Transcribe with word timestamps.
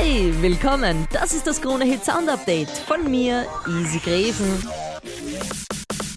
Hi, 0.00 0.32
willkommen. 0.40 1.08
Das 1.10 1.32
ist 1.32 1.44
das 1.48 1.60
Krone 1.60 1.84
Hit 1.84 2.04
Sound 2.04 2.28
Update 2.28 2.68
von 2.70 3.10
mir, 3.10 3.46
Easy 3.66 3.98
Greven. 3.98 4.64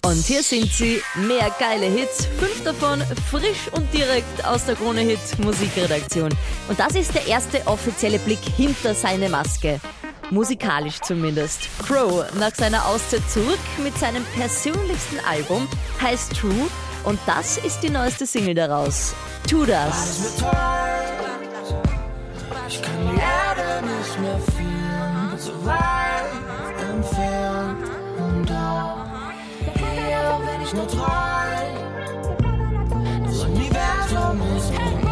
Und 0.04 0.24
hier 0.24 0.44
sind 0.44 0.72
sie, 0.72 1.02
mehr 1.16 1.50
geile 1.58 1.86
Hits, 1.86 2.26
fünf 2.38 2.62
davon 2.62 3.02
frisch 3.28 3.66
und 3.72 3.92
direkt 3.92 4.44
aus 4.44 4.66
der 4.66 4.76
Krone 4.76 5.00
Hit 5.00 5.18
Musikredaktion. 5.38 6.30
Und 6.68 6.78
das 6.78 6.94
ist 6.94 7.12
der 7.12 7.26
erste 7.26 7.66
offizielle 7.66 8.20
Blick 8.20 8.38
hinter 8.56 8.94
seine 8.94 9.28
Maske. 9.28 9.80
Musikalisch 10.30 11.00
zumindest. 11.00 11.62
Crow 11.84 12.24
nach 12.38 12.54
seiner 12.54 12.86
Auszeit 12.86 13.28
zurück 13.28 13.58
mit 13.82 13.98
seinem 13.98 14.24
persönlichsten 14.36 15.18
Album, 15.28 15.66
heißt 16.00 16.36
True. 16.36 16.68
Und 17.02 17.18
das 17.26 17.58
ist 17.58 17.80
die 17.80 17.90
neueste 17.90 18.26
Single 18.26 18.54
daraus. 18.54 19.12
Tu 19.48 19.66
das. 19.66 20.40
Ich 30.72 30.78
nur 30.78 30.88
träum. 30.88 31.02
Das 33.24 33.38
Universum 33.44 34.40
ist 34.56 34.70
mit 34.70 35.02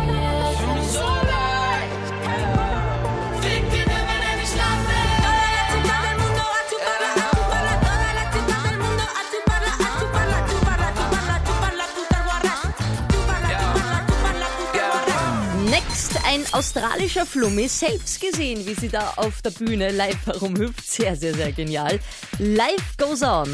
ein 16.30 16.44
australischer 16.52 17.26
Flummi, 17.26 17.66
selbst 17.66 18.20
gesehen, 18.20 18.64
wie 18.64 18.74
sie 18.74 18.88
da 18.88 19.14
auf 19.16 19.42
der 19.42 19.50
Bühne 19.50 19.90
live 19.90 20.26
herumhüpft. 20.26 20.88
Sehr, 20.88 21.16
sehr, 21.16 21.34
sehr 21.34 21.50
genial. 21.50 21.98
Life 22.38 22.94
Goes 22.98 23.22
On 23.22 23.48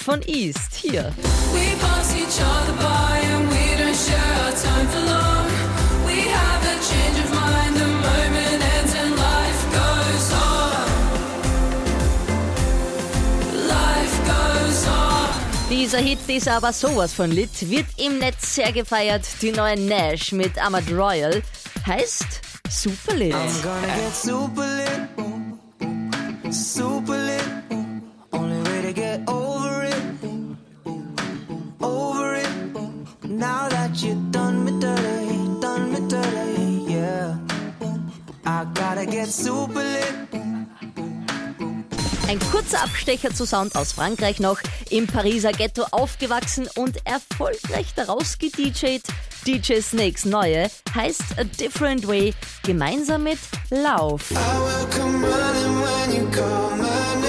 von 0.00 0.22
East 0.26 0.74
hier. 0.74 1.12
We 1.52 1.74
pass 1.80 2.14
each 2.14 2.40
other 2.40 2.72
by 2.78 3.20
and 3.20 3.48
we 3.50 3.76
don't 3.76 3.94
share 3.94 4.34
our 4.44 4.52
time 4.52 4.88
for 4.88 5.00
long. 5.00 5.46
We 6.06 6.28
have 6.30 6.64
a 6.64 6.76
change 6.80 7.18
of 7.22 7.30
mind, 7.32 7.76
the 7.76 7.86
moment 7.86 8.62
ends 8.76 8.94
and 8.94 9.14
life 9.16 9.62
goes 9.72 10.32
on. 10.32 10.86
Life 13.68 14.16
goes 14.26 14.86
on. 14.88 15.28
Dieser 15.70 15.98
Hit 15.98 16.18
ist 16.28 16.48
aber 16.48 16.72
sowas 16.72 17.12
von 17.12 17.30
lit, 17.30 17.68
wird 17.70 17.86
im 17.96 18.18
Netz 18.18 18.54
sehr 18.54 18.72
gefeiert. 18.72 19.24
Die 19.42 19.52
neue 19.52 19.78
Nash 19.78 20.32
mit 20.32 20.58
Ahmad 20.58 20.90
Royal 20.90 21.42
heißt 21.86 22.40
Super 22.68 23.14
Lit. 23.16 23.34
I'm 23.34 23.62
gonna 23.62 23.86
get 23.96 24.14
super 24.14 24.66
lit, 24.76 25.08
super 26.52 27.16
lit. 27.18 27.59
You 34.02 34.14
done 34.30 34.64
me 34.64 34.72
dirty, 34.80 35.60
done 35.60 35.92
me 35.92 36.00
dirty, 36.08 36.92
yeah. 36.92 37.36
I 38.46 38.64
gotta 38.74 39.06
get 39.06 39.28
super 39.28 39.82
lit. 39.82 40.14
Ein 42.28 42.38
kurzer 42.52 42.82
Abstecher 42.82 43.34
zu 43.34 43.44
Sound 43.44 43.74
aus 43.74 43.92
Frankreich 43.92 44.38
noch. 44.38 44.58
Im 44.90 45.06
Pariser 45.06 45.52
Ghetto 45.52 45.84
aufgewachsen 45.90 46.68
und 46.76 47.04
erfolgreich 47.04 47.92
daraus 47.96 48.38
gedjed. 48.38 49.02
DJ 49.46 49.80
Snakes 49.80 50.24
neue 50.24 50.70
heißt 50.94 51.38
A 51.38 51.44
Different 51.44 52.06
Way, 52.06 52.34
gemeinsam 52.62 53.24
mit 53.24 53.38
Lauf. 53.70 54.30
I 54.30 54.34
will 54.34 54.86
come 54.96 55.24
running 55.24 55.82
when 55.82 56.12
you 56.14 56.30
call 56.30 56.76
my 56.76 57.19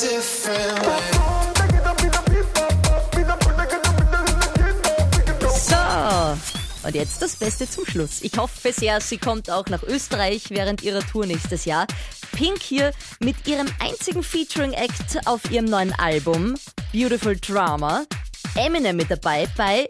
different 0.00 0.86
way. 0.86 1.00
So, 5.52 5.76
und 6.86 6.94
jetzt 6.94 7.20
das 7.20 7.36
Beste 7.36 7.68
zum 7.68 7.84
Schluss. 7.84 8.22
Ich 8.22 8.38
hoffe 8.38 8.72
sehr, 8.72 9.00
sie 9.00 9.18
kommt 9.18 9.50
auch 9.50 9.66
nach 9.66 9.82
Österreich 9.82 10.44
während 10.48 10.82
ihrer 10.82 11.00
Tour 11.00 11.26
nächstes 11.26 11.66
Jahr. 11.66 11.86
Pink 12.32 12.62
hier 12.62 12.92
mit 13.20 13.46
ihrem 13.46 13.66
einzigen 13.78 14.22
Featuring-Act 14.22 15.26
auf 15.26 15.50
ihrem 15.50 15.66
neuen 15.66 15.92
Album 15.92 16.54
Beautiful 16.92 17.36
Drama. 17.36 18.04
Eminem 18.54 18.96
mit 18.96 19.10
dabei 19.10 19.46
bei 19.56 19.86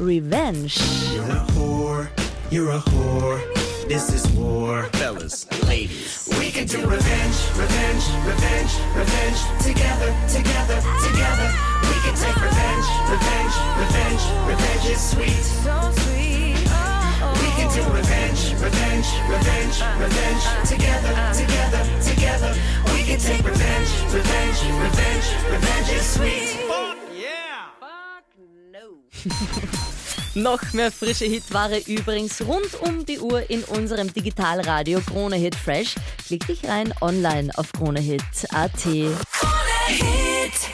Revenge. 0.00 0.72
You're 1.14 1.30
a 1.30 1.46
whore, 1.54 2.08
you're 2.50 2.70
a 2.72 2.82
whore. 2.90 3.63
This 3.88 4.12
is 4.14 4.26
war. 4.32 4.84
Fellas, 4.94 5.44
ladies. 5.68 6.26
We 6.40 6.50
can 6.50 6.66
do 6.66 6.80
revenge, 6.88 7.36
revenge, 7.52 8.04
revenge, 8.24 8.72
revenge. 8.96 9.38
Together, 9.60 10.08
together, 10.26 10.80
together. 11.04 11.48
We 11.84 11.96
can 12.00 12.16
take 12.16 12.38
revenge, 12.40 12.88
revenge, 13.12 13.54
revenge, 13.76 14.24
revenge 14.48 14.84
is 14.88 15.02
sweet. 15.04 15.44
So 15.60 15.76
sweet. 16.00 16.56
Oh, 16.72 17.36
We 17.44 17.48
can 17.60 17.68
do 17.76 17.82
oh, 17.84 17.92
oh. 17.92 18.00
revenge, 18.00 18.56
revenge, 18.56 19.08
revenge, 19.28 19.76
revenge. 20.00 20.44
Together, 20.64 21.12
together, 21.36 21.82
together. 22.00 22.50
We 22.96 23.02
can 23.04 23.20
take 23.20 23.44
revenge, 23.44 23.90
revenge, 24.16 24.60
revenge, 24.80 25.26
revenge 25.52 25.88
is 25.92 26.06
sweet. 26.08 26.64
Noch 30.34 30.72
mehr 30.72 30.90
frische 30.90 31.24
Hitware 31.26 31.78
übrigens 31.86 32.40
rund 32.42 32.80
um 32.80 33.06
die 33.06 33.20
Uhr 33.20 33.48
in 33.50 33.62
unserem 33.64 34.12
Digitalradio 34.12 35.00
Krone 35.00 35.36
Hit 35.36 35.54
Fresh. 35.54 35.94
Klick 36.26 36.46
dich 36.46 36.64
rein 36.64 36.92
online 37.00 37.50
auf 37.56 37.72
kronehit.at. 37.72 38.72
Krone 38.72 39.14
Hit. 39.88 40.68